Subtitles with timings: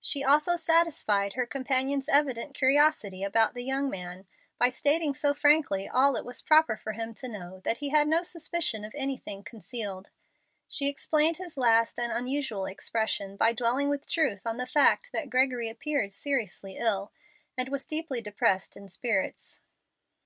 [0.00, 4.26] She also satisfied her companion's evident curiosity about the young man
[4.58, 8.08] by stating so frankly all it was proper for him to know that he had
[8.08, 10.08] no suspicion of anything concealed.
[10.66, 15.28] She explained his last and unusual expression by dwelling with truth on the fact that
[15.28, 17.12] Gregory appeared seriously ill
[17.54, 19.60] and was deeply depressed in spirits.